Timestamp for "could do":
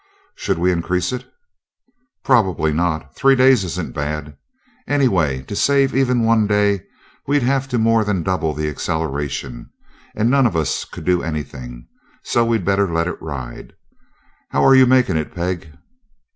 10.85-11.21